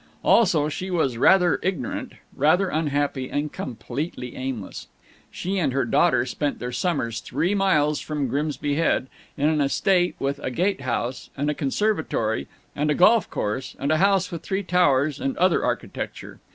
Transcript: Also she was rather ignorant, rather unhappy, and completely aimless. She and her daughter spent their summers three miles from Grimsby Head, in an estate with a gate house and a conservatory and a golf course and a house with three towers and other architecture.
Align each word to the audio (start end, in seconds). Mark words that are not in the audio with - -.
Also 0.23 0.67
she 0.67 0.89
was 0.89 1.15
rather 1.19 1.59
ignorant, 1.61 2.13
rather 2.35 2.69
unhappy, 2.69 3.29
and 3.29 3.53
completely 3.53 4.35
aimless. 4.35 4.87
She 5.29 5.59
and 5.59 5.73
her 5.73 5.85
daughter 5.85 6.25
spent 6.25 6.57
their 6.57 6.71
summers 6.71 7.19
three 7.19 7.53
miles 7.53 7.99
from 7.99 8.27
Grimsby 8.27 8.73
Head, 8.77 9.05
in 9.37 9.47
an 9.47 9.61
estate 9.61 10.15
with 10.17 10.39
a 10.39 10.49
gate 10.49 10.81
house 10.81 11.29
and 11.37 11.51
a 11.51 11.53
conservatory 11.53 12.47
and 12.75 12.89
a 12.89 12.95
golf 12.95 13.29
course 13.29 13.75
and 13.77 13.91
a 13.91 13.97
house 13.97 14.31
with 14.31 14.41
three 14.41 14.63
towers 14.63 15.19
and 15.21 15.37
other 15.37 15.63
architecture. 15.63 16.39